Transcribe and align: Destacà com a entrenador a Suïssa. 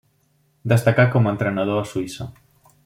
Destacà 0.73 1.05
com 1.17 1.29
a 1.31 1.35
entrenador 1.37 1.81
a 1.83 1.87
Suïssa. 1.93 2.31